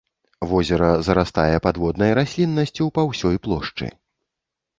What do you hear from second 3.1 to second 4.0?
ўсёй плошчы.